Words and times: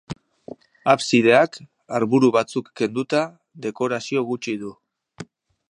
Absideak, 0.93 1.59
harburu 1.97 2.31
batzuk 2.37 2.73
kenduta, 2.81 3.21
dekorazio 3.67 4.27
gutxi 4.33 4.57
du. 4.65 4.73